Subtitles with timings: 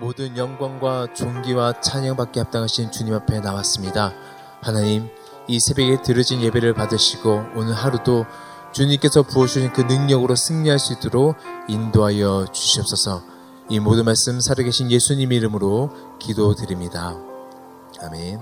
[0.00, 4.12] 모든 영광과 존귀와 찬양받게 합당하신 주님 앞에 나왔습니다.
[4.60, 5.08] 하나님,
[5.48, 8.26] 이 새벽에 드려진 예배를 받으시고 오늘 하루도
[8.72, 11.36] 주님께서 부어주신 그 능력으로 승리할 수 있도록
[11.68, 13.22] 인도하여 주시옵소서.
[13.70, 17.16] 이 모든 말씀 살아계신 예수님 이름으로 기도드립니다.
[18.02, 18.40] 아멘.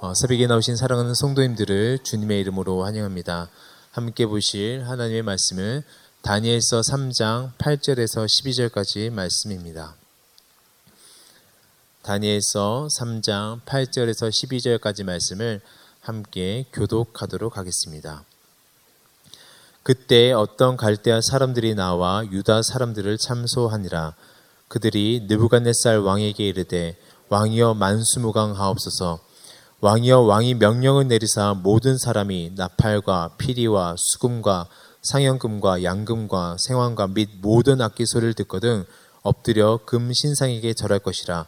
[0.00, 3.48] 어, 새벽에 나오신 사랑하는 성도님들을 주님의 이름으로 환영합니다.
[3.90, 5.82] 함께 보실 하나님의 말씀을
[6.22, 9.97] 다니엘서 3장 8절에서 12절까지 말씀입니다.
[12.02, 15.60] 다니엘서 3장 8절에서 12절까지 말씀을
[16.00, 18.24] 함께 교독하도록 하겠습니다.
[19.82, 24.14] 그때 어떤 갈대아 사람들이 나와 유다 사람들을 참소하니라.
[24.68, 26.96] 그들이 느부갓네살 왕에게 이르되
[27.28, 29.18] 왕이여 만수무강하옵소서.
[29.80, 34.66] 왕이여 왕이 명령을 내리사 모든 사람이 나팔과 피리와 수금과
[35.02, 38.84] 상연금과 양금과 생황과 및 모든 악기 소리를 듣거든
[39.22, 41.46] 엎드려 금 신상에게 절할 것이라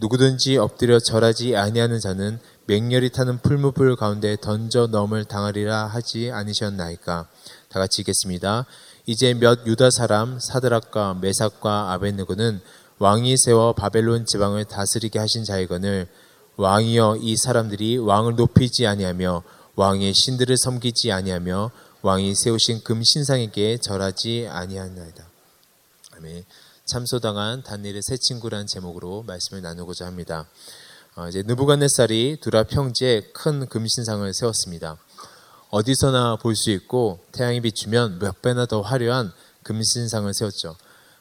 [0.00, 7.28] 누구든지 엎드려 절하지 아니하는 자는 맹렬히 타는 풀무불 가운데 던져 넘을 당하리라 하지 아니셨나이까
[7.68, 8.64] 다 같이 읽겠습니다.
[9.04, 12.60] 이제 몇 유다 사람 사드락과 메삭과 아벤느고는
[12.98, 16.06] 왕이 세워 바벨론 지방을 다스리게 하신 자이거늘
[16.56, 19.42] 왕이여 이 사람들이 왕을 높이지 아니하며
[19.76, 21.70] 왕의 신들을 섬기지 아니하며
[22.02, 25.26] 왕이 세우신 금 신상에게 절하지 아니하나이다.
[26.16, 26.44] 아멘.
[26.90, 30.48] 참소당한 단일의 새 친구란 제목으로 말씀을 나누고자 합니다.
[31.14, 34.96] 어, 이제 느부갓네살이 두라 평지에 큰 금신상을 세웠습니다.
[35.70, 40.74] 어디서나 볼 수 있고 태양이 비추면 몇 배나 더 화려한 금신상을 세웠죠.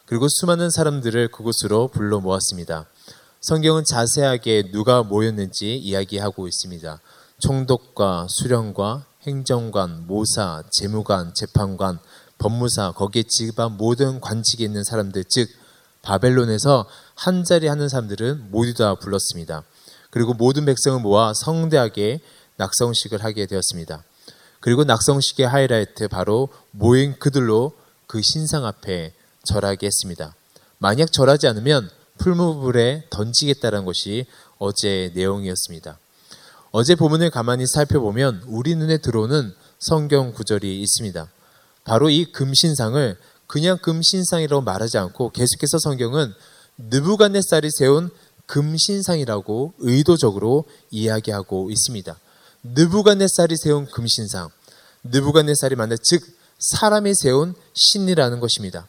[0.08, 2.88] 그리고 수많은 사람들을 그곳으로 불러 모았습니다.
[3.42, 7.00] 성경은 자세하게 누가 모였는지 이야기하고 있습니다.
[7.38, 12.00] 총독과 수령과 행정관, 모사, 재무관, 재판관,
[12.40, 15.59] 법무사, 거기에 집안 모든 관직에 있는 사람들, 즉
[16.02, 19.64] 바벨론에서 한 자리 하는 사람들은 모두 다 불렀습니다.
[20.10, 22.22] 그리고 모든 백성을 모아 성대하게
[22.58, 24.04] 낙성식을 하게 되었습니다.
[24.60, 27.74] 그리고 낙성식의 하이라이트 바로 모인 그들로
[28.08, 29.14] 그 신상 앞에
[29.44, 30.36] 절하게 했습니다.
[30.78, 34.26] 만약 절하지 않으면 풀무불에 던지겠다는 것이
[34.58, 35.98] 어제 내용이었습니다.
[36.72, 41.30] 어제 본문을 가만히 살펴보면 우리 눈에 들어오는 성경 구절이 있습니다.
[41.84, 43.18] 바로 이 금신상을
[43.50, 46.32] 그냥 금신상이라고 말하지 않고 계속해서 성경은
[46.78, 48.12] 느부갓네살이 세운
[48.46, 52.16] 금신상이라고 의도적으로 이야기하고 있습니다.
[52.62, 54.50] 느부갓네살이 세운 금신상,
[55.04, 56.24] 느부갓네살이 만든 즉
[56.60, 58.88] 사람이 세운 신이라는 것입니다.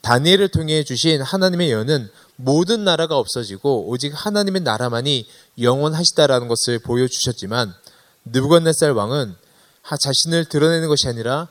[0.00, 5.28] 다니엘을 통해 주신 하나님의 예언은 모든 나라가 없어지고 오직 하나님의 나라만이
[5.60, 7.74] 영원하시다라는 것을 보여주셨지만
[8.24, 9.34] 느부갓네살 왕은
[10.00, 11.48] 자신을 드러내는 것이 아니라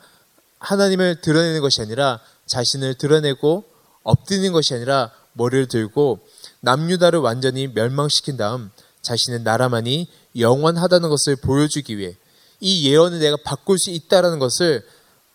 [0.59, 3.63] 하나님을 드러내는 것이 아니라 자신을 드러내고
[4.03, 6.19] 엎드리는 것이 아니라 머리를 들고
[6.61, 8.71] 남유다를 완전히 멸망시킨 다음
[9.01, 12.17] 자신의 나라만이 영원하다는 것을 보여주기 위해
[12.59, 14.85] 이 예언을 내가 바꿀 수 있다라는 것을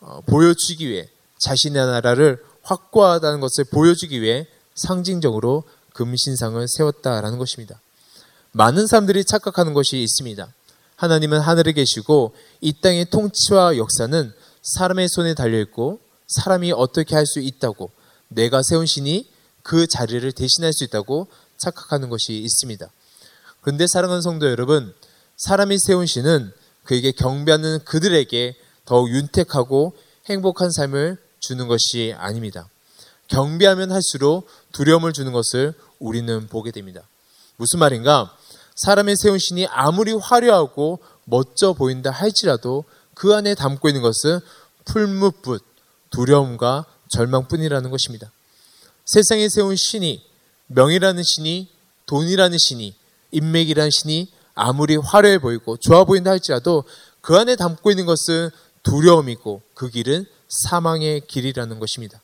[0.01, 1.09] 어, 보여주기 위해
[1.39, 5.65] 자신의 나라를 확고하다는 것을 보여주기 위해 상징적으로
[5.95, 7.81] 금신상을 세웠다라는 것입니다.
[8.53, 10.53] 많은 사람들이 착각하는 것이 있습니다.
[10.97, 14.33] 하나님은 하늘에 계시고 이 땅의 통치와 역사는
[14.63, 17.91] 사람의 손에 달려 있고 사람이 어떻게 할 수 있다고
[18.29, 19.29] 내가 세운 신이
[19.63, 22.87] 그 자리를 대신할 수 있다고 착각하는 것이 있습니다.
[23.61, 24.95] 그런데 사랑하는 성도 여러분,
[25.37, 26.53] 사람이 세운 신은
[26.85, 29.97] 그에게 경배하는 그들에게 더욱 윤택하고
[30.27, 32.69] 행복한 삶을 주는 것이 아닙니다.
[33.29, 37.01] 경배하면 할수록 두려움을 주는 것을 우리는 보게 됩니다.
[37.57, 38.37] 무슨 말인가?
[38.77, 44.41] 사람의 세운 신이 아무리 화려하고 멋져 보인다 할지라도 그 안에 담고 있는 것은
[44.85, 45.63] 풀무붓,
[46.15, 48.31] 두려움과 절망뿐이라는 것입니다.
[49.05, 50.25] 세상에 세운 신이
[50.69, 51.69] 명이라는 신이
[52.07, 52.95] 돈이라는 신이
[53.33, 56.85] 인맥이라는 신이 아무리 화려해 보이고 좋아 보인다 할지라도
[57.21, 58.51] 그 안에 담고 있는 것은
[58.85, 62.21] 두려움이고 그 길은 사망의 길이라는 것입니다.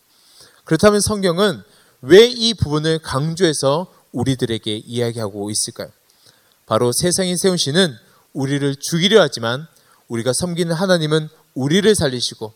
[0.65, 1.63] 그렇다면 성경은
[2.03, 5.89] 왜 이 부분을 강조해서 우리들에게 이야기하고 있을까요?
[6.67, 7.95] 바로 세상에 세운 신은
[8.33, 9.67] 우리를 죽이려 하지만
[10.09, 12.53] 우리가 섬기는 하나님은 우리를 살리시고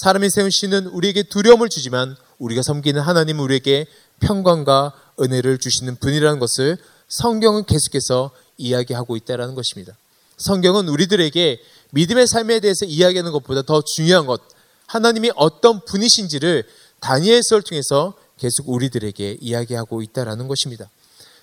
[0.00, 3.84] 사람이 세운 신은 우리에게 두려움을 주지만 우리가 섬기는 하나님은 우리에게
[4.20, 9.94] 평강과 은혜를 주시는 분이라는 것을 성경은 계속해서 이야기하고 있다는 것입니다.
[10.38, 11.60] 성경은 우리들에게
[11.90, 14.40] 믿음의 삶에 대해서 이야기하는 것보다 더 중요한 것,
[14.86, 16.64] 하나님이 어떤 분이신지를
[17.00, 20.88] 다니엘서를 통해서 계속 우리들에게 이야기하고 있다는 것입니다.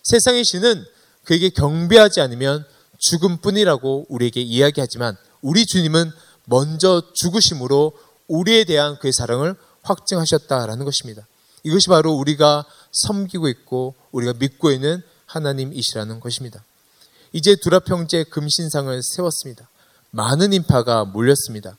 [0.02, 0.84] 세상의 신은
[1.26, 2.66] 그에게 경배하지 않으면
[2.98, 6.12] 죽음뿐이라고 우리에게 이야기하지만 우리 주님은
[6.46, 7.94] 먼저 죽으심으로
[8.28, 11.26] 우리에 대한 그의 사랑을 확증하셨다라는 것입니다.
[11.64, 16.64] 이것이 바로 우리가 섬기고 있고 우리가 믿고 있는 하나님이시라는 것입니다.
[17.34, 19.68] 이제 두라평제 금신상을 세웠습니다.
[20.12, 21.78] 많은 인파가 몰렸습니다.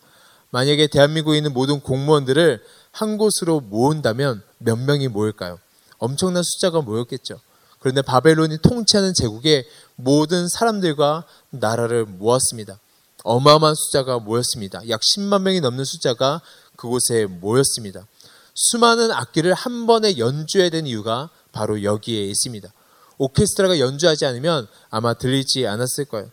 [0.50, 2.62] 만약에 대한민국에 있는 모든 공무원들을
[2.93, 5.59] 한 곳으로 모은다면 몇 명이 모일까요?
[5.99, 7.41] 엄청난 숫자가 모였겠죠.
[7.81, 9.65] 그런데 바벨론이 통치하는 제국에
[9.97, 12.79] 모든 사람들과 나라를 모았습니다.
[13.25, 14.88] 어마어마한 숫자가 모였습니다.
[14.88, 16.41] 약 10만 명이 넘는 숫자가
[16.76, 18.06] 그곳에 모였습니다.
[18.55, 22.73] 수많은 악기를 한 번에 연주해야 되는 이유가 바로 여기에 있습니다.
[23.19, 26.31] 오케스트라가 연주하지 않으면 아마 들리지 않았을 거예요.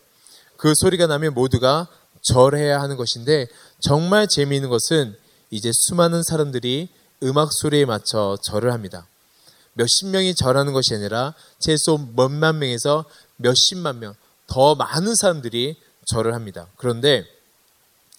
[0.56, 1.88] 그 소리가 나면 모두가
[2.22, 3.48] 절해야 하는 것인데
[3.80, 5.16] 정말 재미있는 것은
[5.50, 6.88] 이제 수많은 사람들이
[7.22, 9.06] 음악 소리에 맞춰 절을 합니다.
[9.74, 13.04] 몇십 명이 절하는 것이 아니라 최소 몇만 명에서
[13.36, 14.14] 몇십만 명,
[14.46, 16.66] 더 많은 사람들이 절을 합니다.
[16.76, 17.24] 그런데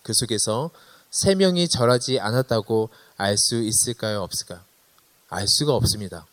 [0.04, 0.70] 그 속에서
[1.10, 4.22] 세 명이 절하지 않았다고 알 수 있을까요?
[4.22, 4.60] 없을까요?
[5.30, 6.26] 알 수가 없습니다.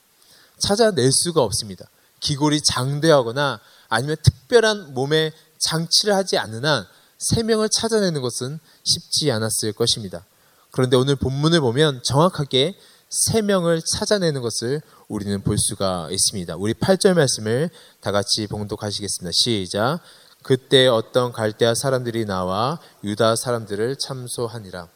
[0.59, 1.89] 찾아낼 수가 없습니다.
[2.21, 10.25] 기골이 장대하거나 아니면 특별한 몸에 장치를 하지 한세 명을 찾아내는 것은 쉽지 않았을 것입니다.
[10.71, 12.77] 그런데 오늘 본문을 보면 정확하게
[13.09, 16.57] 세 명을 찾아내는 것을 우리는 볼 수가 있습니다.
[16.57, 17.71] 우리 8절 말씀을
[18.01, 19.31] 다 같이 봉독하시겠습니다.
[19.33, 20.01] 시작.
[20.45, 24.89] 그때 어떤 갈대아 사람들이 나와 유다 사람들을 참소하니라.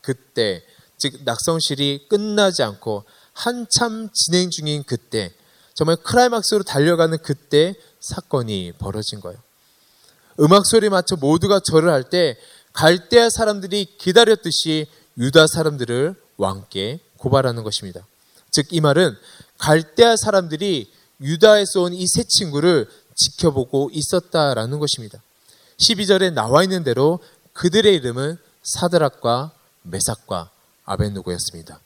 [0.00, 0.62] 그때
[0.98, 5.32] 즉 낙성실이 끝나지 않고 한참 진행 중인 그때
[5.74, 9.38] 정말 크라이막스로 달려가는 그때 사건이 벌어진 거예요.
[10.40, 12.36] 음악 소리 맞춰 모두가 절을 할 때
[12.72, 14.86] 갈대아 사람들이 기다렸듯이
[15.18, 18.04] 유다 사람들을 왕께 고발하는 것입니다.
[18.50, 19.16] 즉 이 말은
[19.58, 25.20] 갈대아 사람들이 유다에서 온 이 세 친구를 지켜보고 있었다라는 것입니다.
[25.78, 27.18] 12절에 나와 있는 대로
[27.52, 29.52] 그들의 이름은 사드락과
[29.82, 30.50] 메삭과
[30.84, 31.80] 아벤누고였습니다.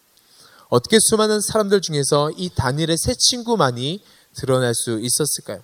[0.68, 4.02] 어떻게 수많은 사람들 중에서 이 다니엘의 세 친구만이
[4.34, 5.62] 드러날 수 있었을까요?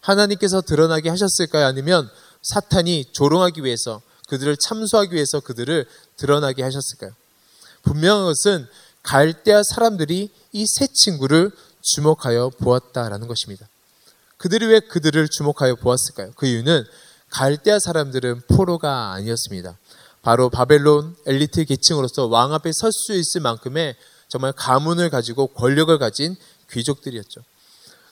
[0.00, 1.66] 하나님께서 드러나게 하셨을까요?
[1.66, 2.10] 아니면
[2.42, 5.86] 사탄이 조롱하기 위해서 그들을 참소하기 위해서 그들을
[6.16, 7.12] 드러나게 하셨을까요?
[7.82, 8.66] 분명한 것은
[9.02, 11.50] 갈대아 사람들이 이 세 친구를
[11.80, 13.66] 주목하여 보았다라는 것입니다.
[14.42, 16.32] 그들이 왜 그들을 주목하여 보았을까요?
[16.34, 16.84] 그 이유는
[17.30, 19.78] 갈대아 사람들은 포로가 아니었습니다.
[20.20, 23.94] 바로 바벨론 엘리트 계층으로서 왕 앞에 설 수 있을 만큼의
[24.26, 26.34] 정말 가문을 가지고 권력을 가진
[26.72, 27.40] 귀족들이었죠.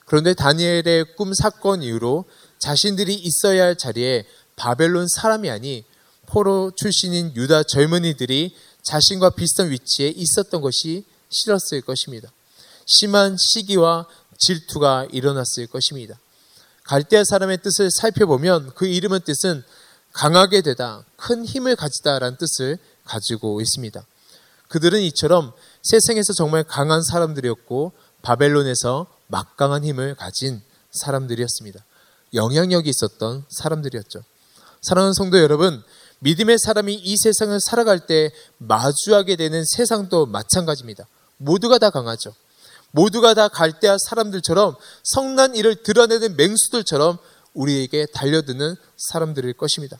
[0.05, 2.23] 그런데 다니엘의 꿈 사건 이후로
[2.59, 4.25] 자신들이 있어야 할 자리에
[4.55, 5.83] 바벨론 사람이 아니
[6.27, 12.31] 포로 출신인 유다 젊은이들이 자신과 비슷한 위치에 있었던 것이 싫었을 것입니다.
[12.85, 14.07] 심한 시기와
[14.41, 16.19] 질투가 일어났을 것입니다.
[16.83, 19.63] 갈대아 사람의 뜻을 살펴보면 그 이름의 뜻은
[20.11, 24.05] 강하게 되다, 큰 힘을 가지다라는 뜻을 가지고 있습니다.
[24.67, 25.53] 그들은 이처럼
[25.83, 30.61] 세상에서 정말 강한 사람들이었고 바벨론에서 막강한 힘을 가진
[30.91, 31.83] 사람들이었습니다.
[32.33, 34.23] 영향력이 있었던 사람들이었죠.
[34.81, 35.83] 사랑하는 성도 여러분,
[36.19, 41.07] 믿음의 사람이 이 세상을 살아갈 때 마주하게 되는 세상도 마찬가지입니다.
[41.37, 42.33] 모두가 다 강하죠.
[42.91, 47.17] 모두가 다 갈대아 사람들처럼 성난 일을 드러내는 맹수들처럼
[47.53, 49.97] 우리에게 달려드는 사람들일 것입니다.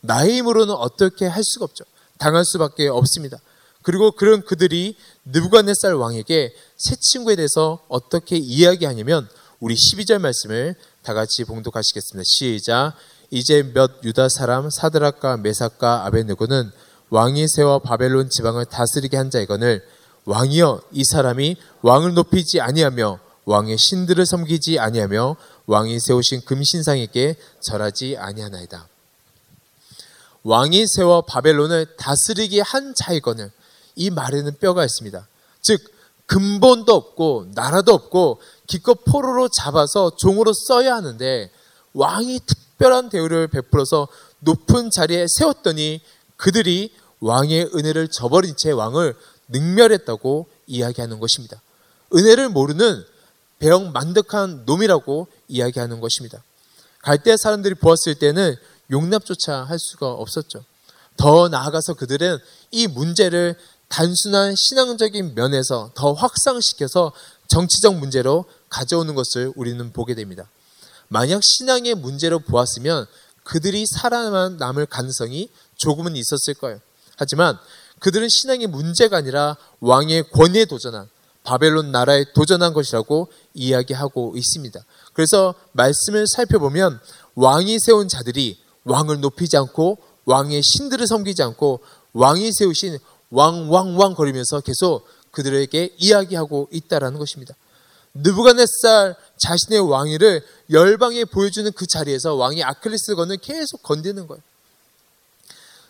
[0.00, 1.84] 나의 힘으로는 어떻게 할 수가 없죠.
[2.18, 3.38] 당할 수밖에 없습니다.
[3.82, 9.28] 그리고 그런 그들이 느부갓네살 왕에게 새 친구에 대해서 어떻게 이야기하냐면
[9.60, 12.24] 우리 12절 말씀을 다 같이 봉독하시겠습니다.
[12.26, 12.92] 시작.
[13.30, 16.70] 이제 몇 유다 사람 사드락과 메삭과 아벤느고는
[17.10, 19.82] 왕이 세워 바벨론 지방을 다스리게 한 자이거늘
[20.28, 28.86] 왕이여 이 사람이 왕을 높이지 아니하며 왕의 신들을 섬기지 아니하며 왕이 세우신 금신상에게 절하지 아니하나이다.
[30.42, 33.50] 왕이 세워 바벨론을 다스리게 한 자이거늘
[33.96, 35.26] 이 말에는 뼈가 있습니다.
[35.62, 35.80] 즉
[36.26, 41.50] 근본도 없고 나라도 없고 기껏 포로로 잡아서 종으로 써야 하는데
[41.94, 44.08] 왕이 특별한 대우를 베풀어서
[44.40, 46.02] 높은 자리에 세웠더니
[46.36, 49.16] 그들이 왕의 은혜를 저버린 채 왕을
[49.48, 51.60] 능멸했다고 이야기하는 것입니다.
[52.14, 53.04] 은혜를 모르는
[53.58, 56.42] 배영 만득한 놈이라고 이야기하는 것입니다.
[57.02, 58.54] 갈대 사람들이 보았을 때는
[58.90, 60.64] 용납조차 할 수가 없었죠.
[61.16, 62.38] 더 나아가서 그들은
[62.70, 63.56] 이 문제를
[63.88, 67.12] 단순한 신앙적인 면에서 더 확산시켜서
[67.48, 70.48] 정치적 문제로 가져오는 것을 우리는 보게 됩니다.
[71.08, 73.06] 만약 신앙의 문제로 보았으면
[73.42, 76.80] 그들이 살아남을 가능성이 조금은 있었을 거예요.
[77.16, 77.58] 하지만
[78.00, 81.08] 그들은 신앙의 문제가 아니라 왕의 권위에 도전한
[81.44, 84.80] 바벨론 나라에 도전한 것이라고 이야기하고 있습니다.
[85.14, 87.00] 그래서 말씀을 살펴보면
[87.34, 91.80] 왕이 세운 자들이 왕을 높이지 않고 왕의 신들을 섬기지 않고
[92.12, 92.98] 왕이 세우신
[93.30, 97.54] 왕, 왕, 왕 거리면서 계속 그들에게 이야기하고 있다라는 것입니다.
[98.14, 104.42] 느부갓네살 자신의 왕위를 열방에 보여주는 그 자리에서 왕이 아클리스건을 계속 건드는 거예요.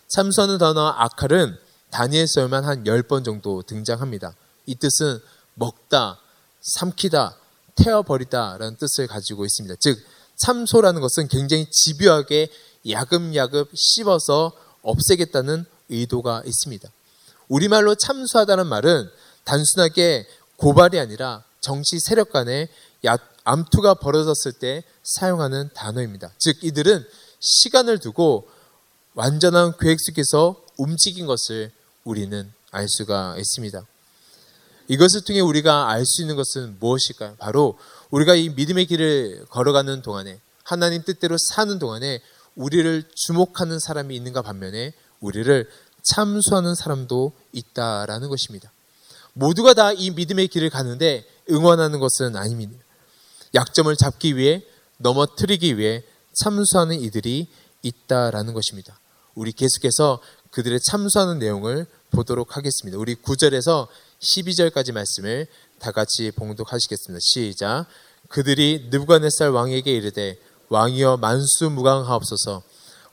[0.09, 1.57] 참선의 단어 아칼은
[1.91, 4.35] 다니엘서에만 한 10번 정도 등장합니다.
[4.65, 5.19] 이 뜻은
[5.55, 6.19] 먹다,
[6.61, 7.35] 삼키다,
[7.75, 9.75] 태워버리다 라는 뜻을 가지고 있습니다.
[9.79, 9.99] 즉,
[10.35, 12.49] 참소라는 것은 굉장히 집요하게
[12.89, 16.89] 야금야금 씹어서 없애겠다는 의도가 있습니다.
[17.47, 19.09] 우리말로 참수하다는 말은
[19.43, 20.27] 단순하게
[20.57, 22.69] 고발이 아니라 정치 세력 간의
[23.43, 26.31] 암투가 벌어졌을 때 사용하는 단어입니다.
[26.37, 27.03] 즉, 이들은
[27.39, 28.47] 시간을 두고
[29.15, 31.71] 완전한 계획 속에서 움직인 것을
[32.03, 33.85] 우리는 알 수가 있습니다.
[34.87, 37.35] 이것을 통해 우리가 알 수 있는 것은 무엇일까요?
[37.37, 37.77] 바로
[38.09, 42.21] 우리가 이 믿음의 길을 걸어가는 동안에 하나님 뜻대로 사는 동안에
[42.55, 45.69] 우리를 주목하는 사람이 있는가 반면에 우리를
[46.03, 48.71] 참수하는 사람도 있다라는 것입니다.
[49.33, 52.83] 모두가 다 이 믿음의 길을 가는데 응원하는 것은 아닙니다.
[53.53, 54.63] 약점을 잡기 위해
[54.97, 56.03] 넘어뜨리기 위해
[56.33, 57.47] 참수하는 이들이
[57.81, 58.99] 있다라는 것입니다.
[59.35, 60.19] 우리 계속해서
[60.51, 62.97] 그들의 참수하는 내용을 보도록 하겠습니다.
[62.97, 63.87] 우리 9절에서
[64.19, 65.47] 12절까지 말씀을
[65.79, 67.19] 다 같이 봉독하시겠습니다.
[67.21, 67.85] 시작.
[68.27, 70.37] 그들이 느부갓네살 왕에게 이르되
[70.69, 72.63] 왕이여 만수무강하옵소서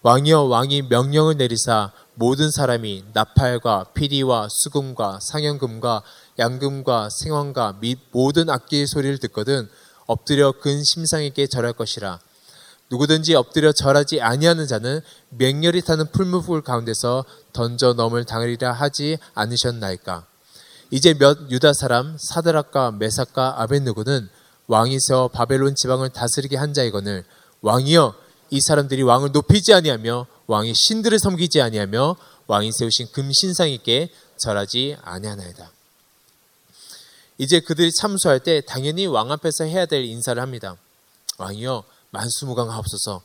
[0.03, 6.03] 왕이여 왕이 명령을 내리사 모든 사람이 나팔과 피리와 수금과 상연금과
[6.39, 9.69] 양금과 생황과 및 모든 악기의 소리를 듣거든
[10.07, 12.21] 엎드려 근 심상에게 절할 것이라
[12.91, 15.01] 누구든지 엎드려 절하지 아니하는 자는
[15.31, 20.27] 맹렬히 타는 풀무불 가운데서 던져 넘을 당하리라 하지 않으셨나이까
[20.91, 24.29] 이제 몇 유다 사람 사드락과 메삭과 아벤누고는
[24.69, 27.25] 왕이 세워 바벨론 지방을 다스리게 한 자이거늘
[27.61, 28.15] 왕이여
[28.51, 32.17] 이 사람들이 왕을 높이지 아니하며 왕이 신들을 섬기지 아니하며
[32.47, 35.73] 왕이 세우신 금신상에게 절하지 아니하나이다.
[37.39, 40.77] 이제 그들이 참수할 때 당연히 왕 앞에서 해야 될 인사를 합니다.
[41.39, 43.23] 왕이여 만수무강하옵소서.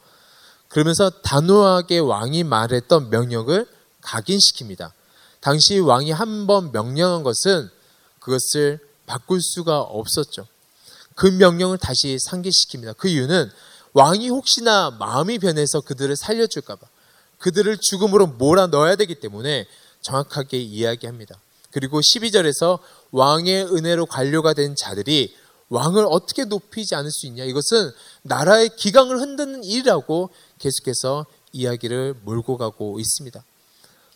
[0.68, 3.68] 그러면서 단호하게 왕이 말했던 명령을
[4.02, 4.92] 각인시킵니다.
[5.40, 7.70] 당시 왕이 한 번 명령한 것은
[8.20, 10.48] 그것을 바꿀 수가 없었죠.
[11.16, 12.96] 그 명령을 다시 상기시킵니다.
[12.98, 13.52] 그 이유는
[13.94, 16.88] 왕이 혹시나 마음이 변해서 그들을 살려줄까봐
[17.40, 19.66] 그들을 죽음으로 몰아 넣어야 되기 때문에
[20.02, 21.36] 정확하게 이야기합니다.
[21.72, 22.80] 그리고 12절에서
[23.12, 25.36] 왕의 은혜로 관료가 된 자들이
[25.72, 27.46] 왕을 어떻게 높이지 않을 수 있냐.
[27.46, 27.92] 이것은
[28.24, 33.42] 나라의 기강을 흔드는 일이라고 계속해서 이야기를 몰고 가고 있습니다.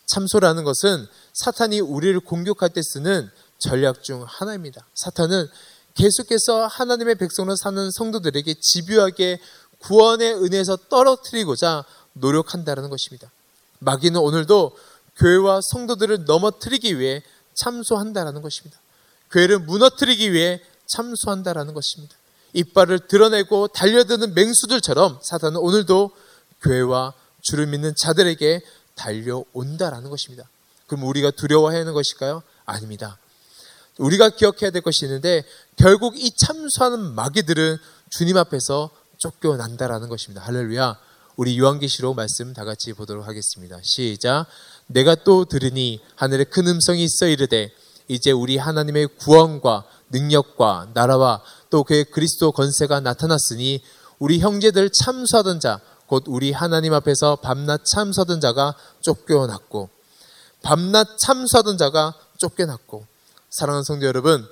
[0.04, 4.86] 참소라는 것은 사탄이 우리를 공격할 때 쓰는 전략 중 하나입니다.
[4.94, 5.48] 사탄은
[5.94, 9.40] 계속해서 하나님의 백성으로 사는 성도들에게 집요하게
[9.78, 13.30] 구원의 은혜에서 떨어뜨리고자 노력한다는 것입니다.
[13.78, 14.76] 마귀는 오늘도
[15.16, 17.22] 교회와 성도들을 넘어뜨리기 위해
[17.54, 18.78] 참소한다라는 것입니다.
[19.30, 22.16] 교회를 무너뜨리기 위해 참소한다라는 것입니다.
[22.52, 26.10] 이빨을 드러내고 달려드는 맹수들처럼 사탄은 오늘도
[26.62, 27.12] 교회와
[27.42, 28.62] 주를 믿는 자들에게
[28.94, 30.48] 달려온다라는 것입니다.
[30.86, 32.42] 그럼 우리가 두려워해야 하는 것일까요?
[32.64, 33.18] 아닙니다.
[33.98, 35.44] 우리가 기억해야 될 것이 있는데
[35.76, 37.78] 결국 이 참수하는 마귀들은
[38.10, 40.42] 주님 앞에서 쫓겨난다라는 것입니다.
[40.42, 40.98] 할렐루야.
[41.36, 43.78] 우리 요한계시록 말씀 다 같이 보도록 하겠습니다.
[43.82, 44.46] 시작.
[44.86, 47.72] 내가 또 들으니 하늘에 큰 음성이 있어 이르되
[48.08, 53.82] 이제 우리 하나님의 구원과 능력과 나라와 또 그의 그리스도 건세가 나타났으니
[54.18, 59.90] 우리 형제들 참수하던 자, 곧 우리 하나님 앞에서 밤낮 참서던 자가 쫓겨났고,
[60.62, 63.06] 밤낮 참수하던 자가 쫓겨났고,
[63.50, 64.46] 사랑하는 성도 여러분,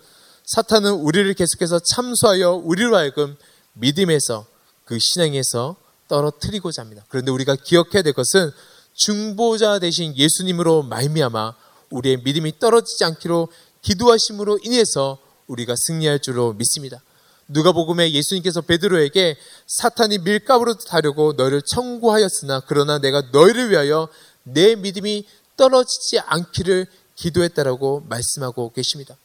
[0.47, 3.37] 사탄은 우리를 계속해서 참수하여 우리로 하여금
[3.75, 4.47] 믿음에서
[4.85, 5.77] 그 신앙에서
[6.09, 7.05] 떨어뜨리고자 합니다.
[7.09, 8.51] 그런데 우리가 기억해야 될 것은
[8.95, 11.55] 중보자 대신 예수님으로 말미암아
[11.95, 13.49] 우리의 믿음이 떨어지지 않기로
[13.83, 17.03] 기도하심으로 인해서 우리가 승리할 줄로 믿습니다.
[17.49, 19.37] 누가복음에 예수님께서 베드로에게
[19.67, 24.09] 사탄이 밀가루로 타려고 너를 청구하였으나 그러나 내가 너희를 위하여
[24.43, 26.87] 내 믿음이 떨어지지 않기를
[27.17, 29.17] 기도했다라고 말씀하고 계십니다.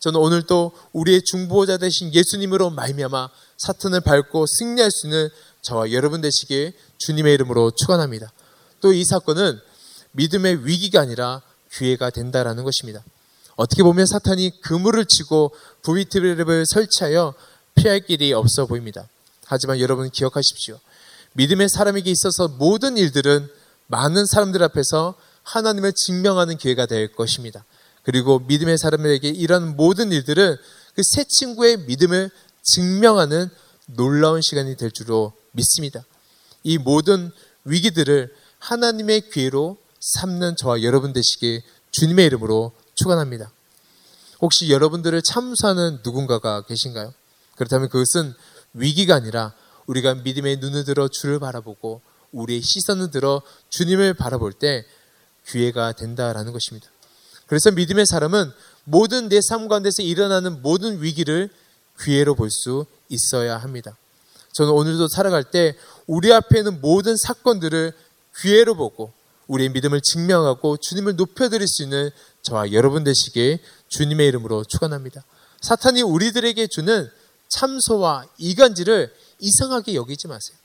[0.00, 5.28] 저는 오늘도 우리의 중보자 되신 예수님으로 말미암아 사탄을 밟고 승리할 수 있는
[5.62, 8.32] 저와 여러분 되시길 주님의 이름으로 축원합니다.
[8.80, 9.60] 또 이 사건은
[10.12, 11.42] 믿음의 위기가 아니라
[11.78, 13.04] 기회가 된다라는 것입니다.
[13.56, 17.34] 어떻게 보면 사탄이 그물을 치고 부비트랩을 설치하여
[17.74, 19.08] 피할 길이 없어 보입니다.
[19.46, 20.78] 하지만 여러분 기억하십시오.
[21.34, 23.48] 믿음의 사람에게 있어서 모든 일들은
[23.86, 27.64] 많은 사람들 앞에서 하나님을 증명하는 기회가 될 것입니다.
[28.02, 30.56] 그리고 믿음의 사람에게 이런 모든 일들은
[30.94, 32.28] 그 새 친구의 믿음을
[32.62, 33.48] 증명하는
[33.86, 36.04] 놀라운 시간이 될 줄로 믿습니다.
[36.64, 37.30] 이 모든
[37.64, 43.50] 위기들을 하나님의 기회로 삼는 저와 여러분 되시길 주님의 이름으로 축원합니다.
[44.40, 47.12] 혹시 여러분들을 참수하는 누군가가 계신가요?
[47.56, 48.34] 그렇다면 그것은
[48.74, 49.52] 위기가 아니라
[49.86, 52.00] 우리가 믿음의 눈을 들어 주를 바라보고
[52.32, 54.84] 우리의 시선을 들어 주님을 바라볼 때
[55.46, 56.88] 기회가 된다라는 것입니다.
[57.46, 58.52] 그래서 믿음의 사람은
[58.84, 61.50] 모든 내 삶 가운데서 일어나는 모든 위기를
[62.00, 63.96] 기회로 볼 수 있어야 합니다.
[64.52, 65.74] 저는 오늘도 살아갈 때
[66.06, 67.92] 우리 앞에 있는 모든 사건들을
[68.40, 69.12] 기회로 보고
[69.48, 72.10] 우리의 믿음을 증명하고 주님을 높여드릴 수 있는
[72.42, 75.24] 저와 여러분 되시길 주님의 이름으로 축원합니다.
[75.60, 77.10] 사탄이 우리들에게 주는
[77.48, 80.56] 참소와 이간질을 이상하게 여기지 마세요.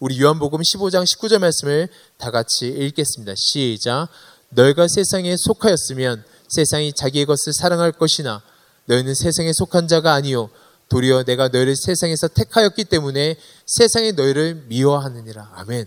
[0.00, 1.88] 우리 요한복음 15장 19절 말씀을
[2.18, 3.34] 다 같이 읽겠습니다.
[3.36, 4.08] 시작.
[4.50, 8.42] 너희가 세상에 속하였으면 세상이 자기의 것을 사랑할 것이나
[8.86, 10.50] 너희는 세상에 속한 자가 아니요
[10.88, 13.36] 도리어 내가 너희를 세상에서 택하였기 때문에
[13.66, 15.52] 세상이 너희를 미워하느니라.
[15.54, 15.86] 아멘.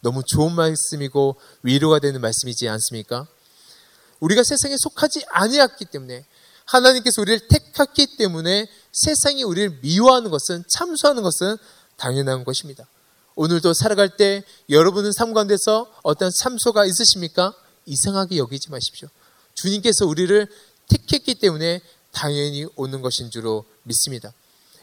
[0.00, 3.26] 너무 좋은 말씀이고 위로가 되는 말씀이지 않습니까?
[4.20, 6.24] 우리가 세상에 속하지 아니었기 때문에
[6.64, 11.56] 하나님께서 우리를 택했기 때문에 세상이 우리를 미워하는 것은 참수하는 것은
[11.96, 12.86] 당연한 것입니다.
[13.34, 17.54] 오늘도 살아갈 때 여러분은 삶 가운데서 어떤 참소가 있으십니까?
[17.86, 19.08] 이상하게 여기지 마십시오.
[19.54, 20.46] 주님께서 우리를
[20.88, 21.80] 택했기 때문에
[22.12, 24.32] 당연히 오는 것인 줄로 믿습니다.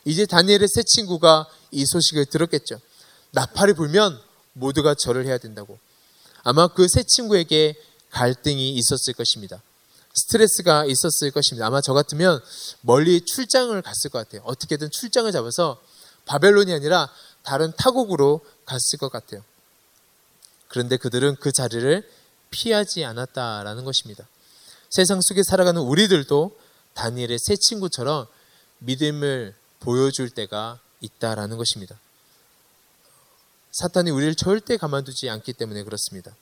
[0.06, 2.80] 이제 다니엘의 새 친구가 이 소식을 들었겠죠.
[3.32, 4.20] 나팔이 불면
[4.56, 5.78] 모두가 절을 해야 된다고.
[6.44, 7.76] 아마 그새 친구에게
[8.12, 9.62] 갈등이 있었을 것입니다.
[10.14, 11.68] 스트레스가 있었을 것입니다.
[11.68, 12.42] 아마 저 같으면
[12.82, 14.42] 멀리 출장을 갔을 것 같아요.
[14.46, 15.82] 어떻게든 출장을 잡아서
[16.26, 17.10] 바벨론이 아니라
[17.44, 19.44] 다른 타국으로 갔을 것 같아요.
[20.68, 22.10] 그런데 그들은 그 자리를
[22.50, 24.28] 피하지 않았다라는 것입니다.
[24.90, 26.58] 세상 속에 살아가는 우리들도
[26.94, 28.28] 다니엘의 새 친구처럼
[28.80, 32.00] 믿음을 보여줄 때가 있다라는 것입니다.
[33.76, 36.34] 사탄이 우리를 절대 가만두지 않기 때문에 그렇습니다.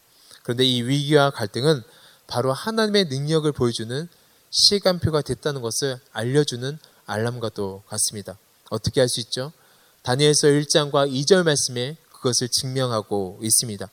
[0.43, 1.81] 그런데 이 위기와 갈등은
[2.27, 4.07] 바로 하나님의 능력을 보여주는
[4.51, 8.37] 시간표가 됐다는 것을 알려주는 알람과도 같습니다.
[8.69, 9.51] 어떻게 할 수 있죠?
[10.03, 13.89] 다니엘서 1장과 2절 말씀에 그것을 증명하고 있습니다.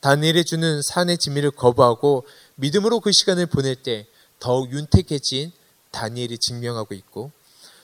[0.00, 4.06] 다니엘이 주는 산의 진미를 거부하고 믿음으로 그 시간을 보낼 때
[4.38, 5.52] 더욱 윤택해진
[5.90, 7.30] 다니엘이 증명하고 있고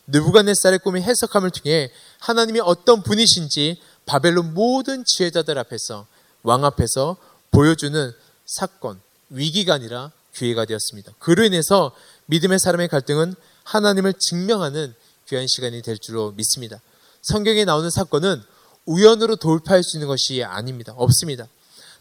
[0.07, 1.91] 느부갓네살의 꿈의 해석함을 통해
[2.21, 6.07] 하나님이 어떤 분이신지 바벨론 모든 지혜자들 앞에서
[6.43, 7.17] 왕 앞에서
[7.51, 8.13] 보여주는
[8.47, 11.13] 사건, 위기가 아니라 기회가 되었습니다.
[11.19, 11.95] 그로 인해서
[12.27, 14.95] 믿음의 사람의 갈등은 하나님을 증명하는
[15.29, 16.81] 귀한 시간이 될 줄로 믿습니다.
[17.23, 18.41] 성경에 나오는 사건은
[18.85, 20.93] 우연으로 돌파할 수 있는 것이 아닙니다.
[20.97, 21.49] 없습니다.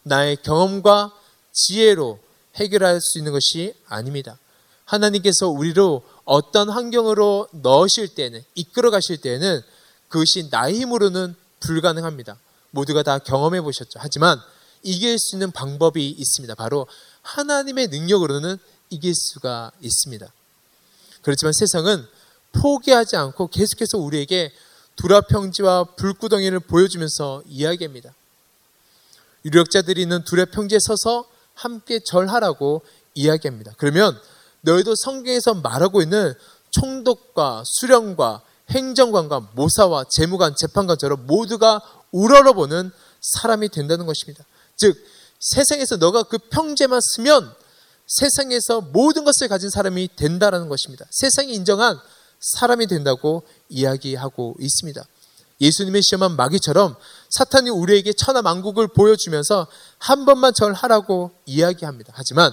[0.03, 1.11] 나의 경험과
[1.51, 2.19] 지혜로
[2.55, 4.37] 해결할 수 있는 것이 아닙니다.
[4.83, 9.61] 하나님께서 우리로 어떤 환경으로 넣으실 때는, 이끌어 가실 때는
[10.07, 12.37] 그것이 나의 힘으로는 불가능합니다.
[12.71, 13.99] 모두가 다 경험해 보셨죠.
[13.99, 14.39] 하지만
[14.83, 16.53] 이길 수 있는 방법이 있습니다.
[16.55, 16.87] 바로
[17.23, 18.57] 하나님의 능력으로는
[18.89, 20.27] 이길 수가 있습니다.
[21.23, 22.05] 그렇지만 세상은
[22.51, 24.51] 포기하지 않고 계속해서 우리에게
[24.95, 28.13] 두라평지와 불구덩이를 보여주면서 이야기합니다.
[29.43, 32.83] 유력자들이 있는 두라평지에 서서 함께 절하라고
[33.15, 33.73] 이야기합니다.
[33.77, 34.19] 그러면
[34.61, 36.33] 너희도 성경에서 말하고 있는
[36.69, 44.43] 총독과 수령과 행정관과 모사와 재무관, 재판관처럼 모두가 우러러보는 사람이 된다는 것입니다.
[44.75, 44.95] 즉
[45.39, 47.53] 세상에서 너가 그 평제만 쓰면
[48.07, 51.05] 세상에서 모든 것을 가진 사람이 된다라는 것입니다.
[51.11, 51.99] 세상이 인정한
[52.39, 55.03] 사람이 된다고 이야기하고 있습니다.
[55.61, 56.95] 예수님의 시험한 마귀처럼
[57.29, 62.13] 사탄이 우리에게 천하만국을 보여주면서 한 번만 절하라고 이야기합니다.
[62.15, 62.51] 하지만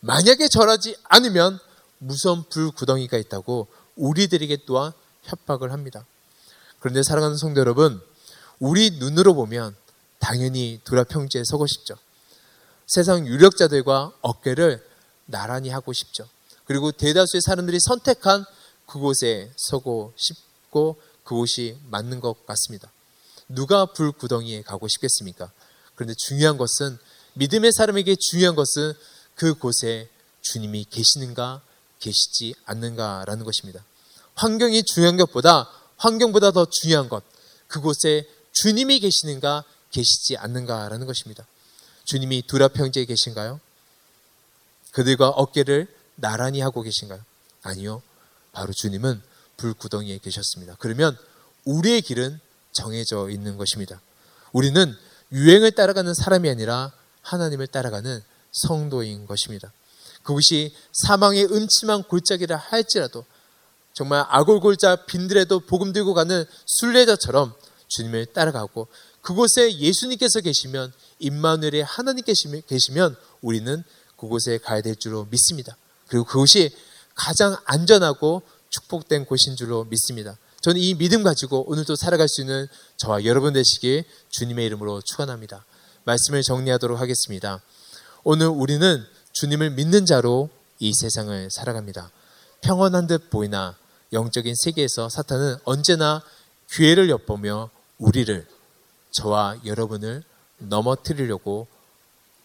[0.00, 1.58] 만약에 절하지 않으면
[1.98, 4.92] 무서운 불구덩이가 있다고 우리들에게 또한
[5.24, 6.04] 협박을 합니다.
[6.78, 8.00] 그런데 사랑하는 성도 여러분,
[8.58, 9.76] 우리 눈으로 보면
[10.18, 11.96] 당연히 두라 평지에 서고 싶죠.
[12.86, 14.84] 세상 유력자들과 어깨를
[15.26, 16.28] 나란히 하고 싶죠.
[16.64, 18.44] 그리고 대다수의 사람들이 선택한
[18.86, 22.90] 그곳에 서고 싶고 그곳이 맞는 것 같습니다.
[23.48, 25.50] 누가 불구덩이에 가고 싶겠습니까?
[25.94, 26.98] 그런데 중요한 것은
[27.34, 28.92] 믿음의 사람에게 중요한 것은
[29.34, 30.08] 그곳에
[30.42, 31.62] 주님이 계시는가
[31.98, 33.84] 계시지 않는가라는 것입니다.
[34.40, 37.22] 환경이 중요한 것보다 환경보다 더 중요한 것
[37.68, 41.46] 그곳에 주님이 계시는가 계시지 않는가라는 것입니다.
[42.04, 43.60] 주님이 두라평지에 계신가요?
[44.92, 47.20] 그들과 어깨를 나란히 하고 계신가요?
[47.62, 48.02] 아니요.
[48.52, 49.20] 바로 주님은
[49.58, 50.76] 불구덩이에 계셨습니다.
[50.78, 51.18] 그러면
[51.66, 52.40] 우리의 길은
[52.72, 54.00] 정해져 있는 것입니다.
[54.52, 54.96] 우리는
[55.32, 58.22] 유행을 따라가는 사람이 아니라 하나님을 따라가는
[58.52, 59.70] 성도인 것입니다.
[60.22, 63.26] 그것이 사망의 음침한 골짜기라 할지라도
[64.00, 67.52] 정말 아골골자 빈들에도 복음 들고 가는 순례자처럼
[67.88, 68.88] 주님을 따라가고
[69.20, 73.84] 그곳에 예수님께서 계시면 임마누엘의 하나님 계시면 우리는
[74.16, 75.76] 그곳에 가야 될 줄로 믿습니다.
[76.08, 76.74] 그리고 그것이
[77.14, 80.38] 가장 안전하고 축복된 곳인 줄로 믿습니다.
[80.62, 85.66] 저는 이 믿음 가지고 오늘도 살아갈 수 있는 저와 여러분 되시길 주님의 이름으로 축원합니다.
[86.04, 87.60] 말씀을 정리하도록 하겠습니다.
[88.24, 92.10] 오늘 우리는 주님을 믿는 자로 이 세상을 살아갑니다.
[92.62, 93.76] 평온한 듯 보이나
[94.12, 96.22] 영적인 세계에서 사탄은 언제나
[96.70, 98.46] 기회를 엿보며 우리를
[99.12, 100.22] 저와 여러분을
[100.58, 101.66] 넘어뜨리려고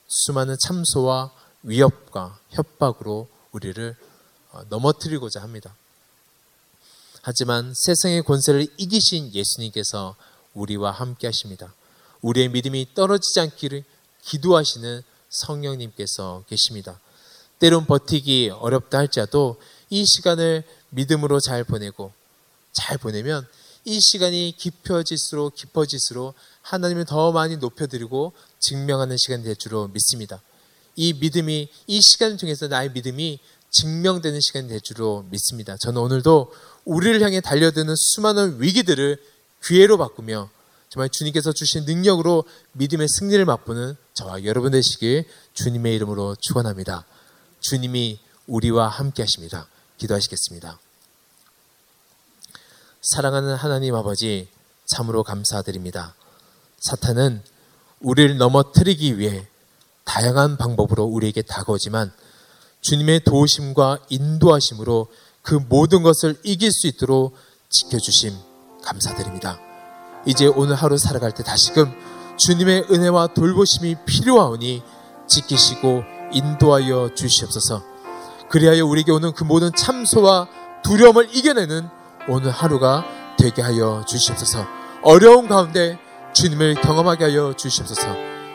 [0.08, 1.32] 수많은 참소와
[1.64, 3.96] 위협과 협박으로 우리를
[4.52, 5.76] 어, 넘어뜨리고자 합니다.
[7.22, 10.16] 하지만 세상의 권세를 이기신 예수님께서
[10.54, 11.74] 우리와 함께 하십니다.
[12.22, 13.84] 우리의 믿음이 떨어지지 않기를
[14.24, 17.00] 기도하시는 성령님께서 계십니다.
[17.60, 19.60] 때론 버티기 어렵다 할지라도
[19.96, 22.12] 이 시간을 믿음으로 잘 보내고
[22.74, 23.48] 잘 보내면
[23.86, 30.42] 이 시간이 깊어질수록 깊어질수록 하나님을 더 많이 높여드리고 증명하는 시간이 될 줄로 믿습니다.
[30.98, 33.40] 이 믿음이 이 시간을 통해서 나의 믿음이
[33.72, 35.78] 증명되는 시간이 될 줄로 믿습니다.
[35.78, 36.54] 저는 오늘도
[36.84, 39.18] 우리를 향해 달려드는 수많은 위기들을
[39.64, 40.50] 기회로 바꾸며
[40.90, 47.06] 정말 주님께서 주신 능력으로 믿음의 승리를 맛보는 저와 여러분 되시길 주님의 이름으로 축원합니다.
[47.62, 49.70] 주님이 우리와 함께 하십니다.
[49.98, 50.80] 기도하시겠습니다.
[53.02, 54.48] 사랑하는 하나님 아버지
[54.86, 56.16] 참으로 감사드립니다.
[56.80, 57.42] 사탄은
[58.02, 59.48] 우리를 넘어뜨리기 위해
[60.04, 62.12] 다양한 방법으로 우리에게 다가오지만
[62.82, 65.08] 주님의 도우심과 인도하심으로
[65.42, 67.36] 그 모든 것을 이길 수 있도록
[67.70, 68.36] 지켜주심
[68.84, 69.60] 감사드립니다.
[70.26, 71.92] 이제 오늘 하루 살아갈 때 다시금
[72.38, 74.84] 주님의 은혜와 돌보심이 필요하오니
[75.28, 77.95] 지키시고 인도하여 주시옵소서.
[78.50, 80.48] 그리하여 우리에게 오는 그 모든 참소와
[80.84, 81.88] 두려움을 이겨내는
[82.28, 83.06] 오늘 하루가
[83.38, 84.66] 되게 하여 주시옵소서.
[85.04, 86.00] 어려운 가운데
[86.34, 88.08] 주님을 경험하게 하여 주시옵소서.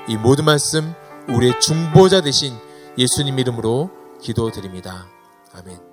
[0.09, 0.95] 이 모든 말씀
[1.29, 2.57] 우리의 중보자 되신
[2.99, 5.07] 예수님 이름으로 기도드립니다.
[5.55, 5.90] 아멘.